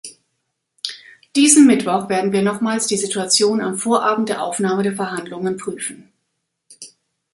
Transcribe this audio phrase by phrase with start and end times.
[1.35, 6.11] Diesen Mittwoch werden wir nochmals die Situation am Vorabend der Aufnahme der Verhandlungen prüfen.